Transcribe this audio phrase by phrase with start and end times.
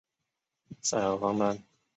[0.81, 1.63] 塞尔方丹。